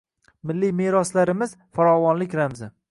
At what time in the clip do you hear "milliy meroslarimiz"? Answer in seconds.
0.51-1.55